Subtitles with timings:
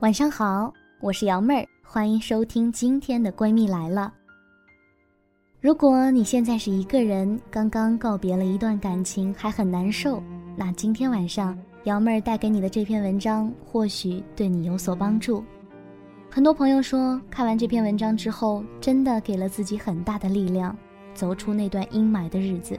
[0.00, 4.12] 晚上好，我是瑶妹儿，欢迎收听今天的闺蜜来了。
[5.58, 10.22] 如果你现在是一个人，刚刚告别了一段感情，还很难受，
[10.54, 15.42] 那今天晚上瑶妹儿带给你的这篇文章，或许对你有所帮助。
[16.30, 20.76] 很多朋友说，看完这篇文章之后，真的给了自己很大的力量，
[21.14, 22.78] 走出那段阴霾的日子。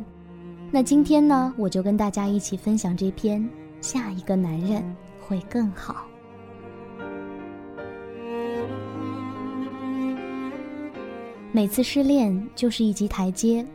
[0.69, 3.41] 那今天呢，我就跟大家一起分享这篇
[3.81, 4.83] 《下一个男人
[5.19, 5.93] 会更好》。
[11.53, 13.65] 每次失恋就是一级台阶，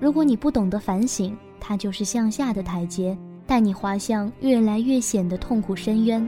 [0.00, 6.26] 如果你不懂得反省，它就是向下的台阶，带你滑向越来越险的痛苦深渊；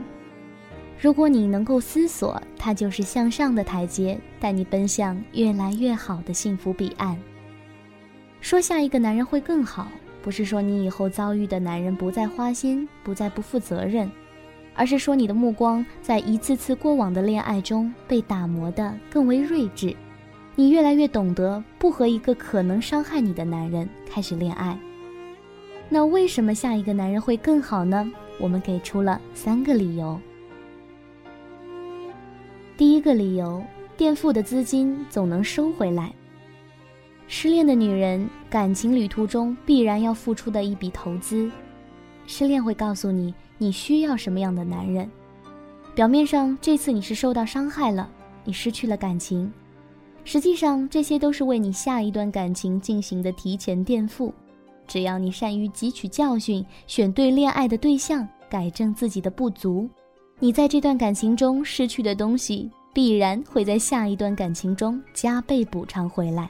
[0.99, 7.17] 如果你能够思索，它就是向上的台阶，带你奔向越来越好的幸福彼岸。
[8.39, 9.87] 说下一个男人会更好，
[10.21, 14.09] 不是说你以后遭遇的男人不再花心、不再不负责任，
[14.75, 19.95] 而是说你的目光在一次次过往的恋爱中被打磨得更为睿智。
[20.61, 24.77] 你越来越懂得不和一个可能伤害你的男人开始恋爱。
[25.89, 28.07] 那为什么下一个男人会更好呢？
[28.39, 30.21] 我们给出了三个理由。
[32.77, 33.63] 第一个理由，
[33.97, 36.13] 垫付的资金总能收回来。
[37.27, 41.49] 失恋的女人，感情旅途中必然要付出的一笔投资。
[42.27, 45.09] 失恋会告诉你你需要什么样的男人。
[45.95, 48.07] 表面上这次你是受到伤害了，
[48.43, 49.51] 你失去了感情。
[50.23, 54.33] 实际上，这些都是为你下一段感情进行的提前垫付。
[54.87, 59.89] 只要你善于汲取教训，选对恋爱的对象，改正自己的不足，
[60.39, 66.49] 你在这段感情中失去的东西，必然会在下一段感情中加倍补偿回来。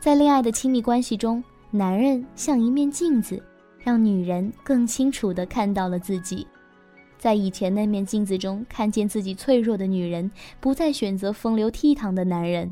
[0.00, 3.42] 在恋爱的亲密关系中，男人像一面镜子，
[3.78, 6.46] 让女人更清楚地看到了自己。
[7.24, 10.30] 在以前那面镜子中看见自己脆弱的女人，
[10.60, 12.68] 不再选择风流倜傥的男人；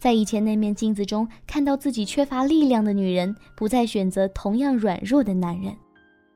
[0.00, 5.72] 在以前那面镜子中看到自己缺乏力量的女人，不再选择同样软弱的男人；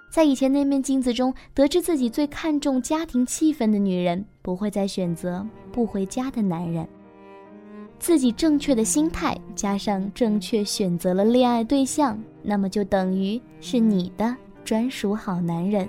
[0.08, 6.86] 在以前那面镜子中得知自己最看重家庭气氛的女人，不会再选择不回家的男人。
[7.98, 14.32] 自己正确的心态加上正确选择了恋爱对象，那么就等于是你的
[14.64, 15.88] 专属好男人。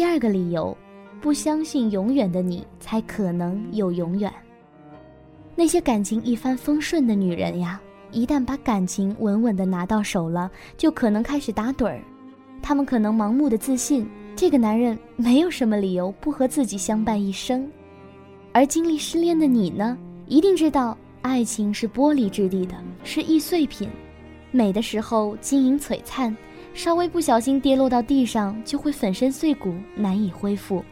[0.00, 0.74] 第二个理由，
[1.20, 4.32] 不相信永远的你才可能有永远。
[5.54, 7.78] 那些感情一帆风顺的女人呀，
[8.10, 12.00] 一旦把感情稳稳的拿到手了，就可能开始打盹儿。
[12.62, 17.70] 她们可能盲目的自信，这个男人没有什么理由不和自己相伴一生。
[18.52, 22.74] 而经历失恋的你呢，一定知道，爱情是玻璃质地的，
[23.04, 23.86] 是易碎品，
[24.50, 26.34] 美的时候晶莹璀璨。
[26.72, 30.84] 稍微不小心跌落到地上，就会粉身碎骨，难以恢复。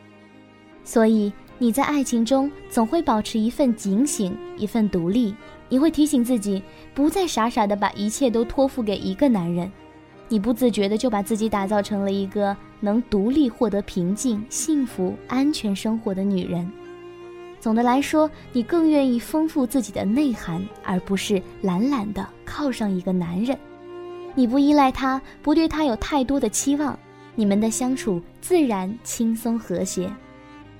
[0.84, 5.34] 所以你在爱情中总会保持一份警醒，一份独立。
[5.68, 6.62] 你会提醒自己，
[6.94, 9.70] 不再傻傻的把一切都托付给一个男人。
[10.28, 16.70] 你不自觉的就把自己打造成了一个能独立获得平静、幸福、安全生活的女人。
[17.60, 23.58] 总的来说，你更愿意丰富自己的内涵，而不是懒懒的靠上一个男人。
[24.38, 26.96] 你不依赖他，不对他有太多的期望，
[27.34, 30.08] 你们的相处自然轻松和谐。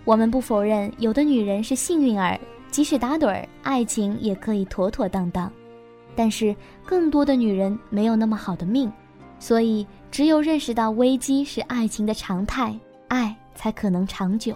[0.04, 2.38] 我们不否认，有的女人是幸运儿，
[2.70, 5.50] 即使打盹儿，爱情也可以妥妥当当。
[6.14, 6.54] 但是，
[6.86, 8.92] 更多的女人没有那么好的命，
[9.40, 12.72] 所以只有认识到危机是爱情的常态，
[13.08, 14.54] 爱才可能长久。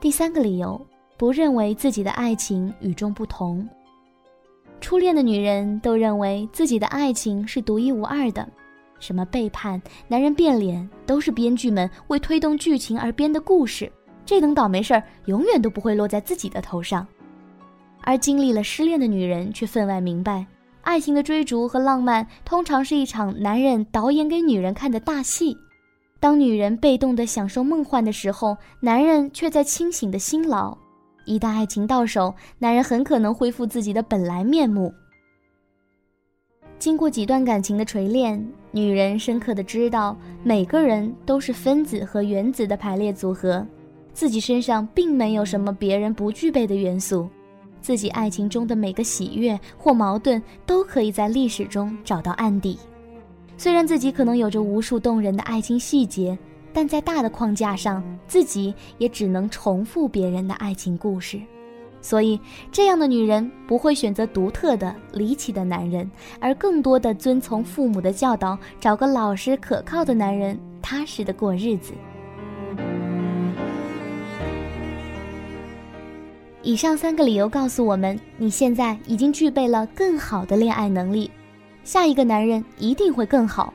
[0.00, 0.80] 第三个理由，
[1.16, 3.68] 不认为自己的爱情与众不同。
[4.80, 8.48] 初恋的女人都认为自己的爱情是独一无二的，
[9.00, 13.90] 什么背叛、男人变脸，都是编剧们为推动剧情而编的故事。
[14.24, 17.06] 这等倒霉事儿永远都不会落在自己的头上。
[18.02, 20.46] 而经历了失恋的女人却分外明白，
[20.82, 25.56] 爱情的追逐和浪漫通常是一场男人导演给女人看的大戏。
[26.20, 30.76] 当女人被动的享受梦幻的时候，男人却在清醒的辛劳。
[31.26, 34.92] 一旦爱情到手，男人很可能恢复自己的本来面目。
[36.78, 43.66] 经过几段感情的锤炼，女人深刻的知道，每个人都是分子和原子的排列组合，
[44.12, 47.28] 自己身上并没有什么别人不具备的元素，
[47.80, 52.78] 自己爱情中的每个喜悦或矛盾都可以在历史中找到案底。
[53.56, 56.38] 虽然自己可能有着无数动人的爱情细节。
[56.76, 61.40] 但在大的框架上，自己也只能重复别人的爱情故事。
[62.02, 62.38] 所以，
[62.70, 71.94] 这样的女人不会选择独特的、离奇的男人，而更多的遵从父母的教导，找个老实可靠的男人，踏实的过日子。
[76.60, 81.30] 以上三个理由告诉我们，你现在已经具备了更好的恋爱能力，
[81.84, 83.72] 下一个男人一定会更好。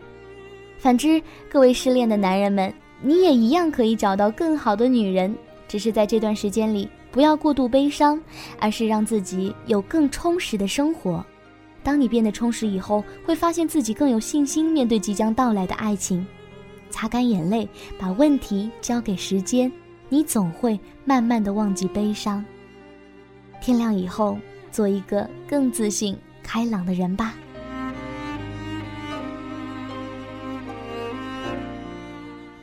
[0.77, 1.19] 反之，
[1.49, 2.71] 各位失恋的男人们，
[3.01, 5.35] 你也一样可以找到更好的女人，
[5.67, 6.89] 只是在这段时间里。
[7.11, 8.17] 不要过度悲伤，
[8.57, 11.25] 而是让自己有更充实的生活。
[11.83, 16.25] 当你变得充实以后，会发现自己更有信心面对即将到来的爱情。
[16.89, 17.67] 擦干眼泪，
[17.99, 19.69] 把问题交给时间，
[20.07, 22.45] 你总会慢慢的忘记悲伤。
[23.59, 24.37] 天亮以后，
[24.71, 27.33] 做一个更自信、开朗的人吧。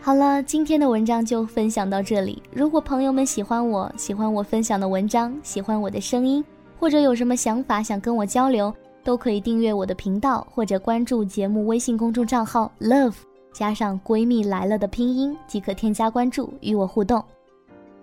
[0.09, 2.43] 好了，今天的文章就分享到这里。
[2.51, 6.43] 如果朋友们喜欢我，喜欢我分享的文章，喜欢我的声音，
[6.81, 8.75] 或者有什么想法想跟我交流，
[9.05, 13.17] 都可以订阅我的频道，或者关注节目微信公众账号 “love”
[13.53, 17.23] 加上“闺蜜来了”的拼音即可添加关注与我互动。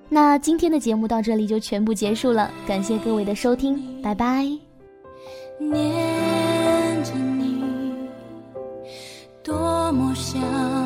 [0.07, 4.43] 那今天的节目到这里就全部结束了，感谢各位的收听，拜拜。
[5.57, 7.63] 念着你，
[9.43, 10.84] 多么想。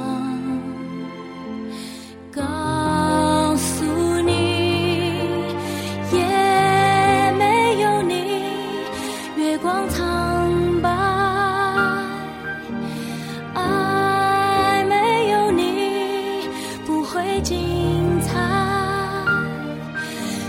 [17.42, 18.38] 精彩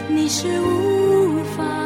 [0.09, 1.80] 你是无法